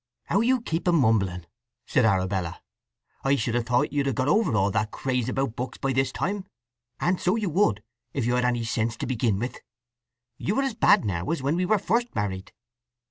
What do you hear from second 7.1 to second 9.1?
so you would, if you'd had any sense to